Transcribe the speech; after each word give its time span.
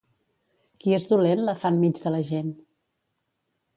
Qui 0.83 0.95
és 0.97 1.05
dolent 1.11 1.43
la 1.49 1.55
fa 1.65 1.73
enmig 1.75 2.03
de 2.07 2.17
la 2.17 2.23
gent. 2.31 2.51